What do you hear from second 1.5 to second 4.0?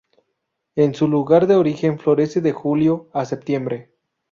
origen florece de julio a septiembre.